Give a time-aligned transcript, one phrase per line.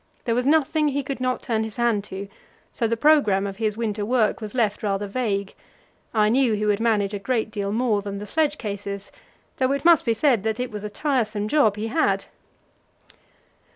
[0.25, 2.27] There was nothing he could not turn his hand to,
[2.71, 5.53] so the programme of his winter work was left rather vague.
[6.11, 9.11] I knew he would manage a great deal more than the sledge cases,
[9.57, 12.25] though it must be said that it was a tiresome job he had.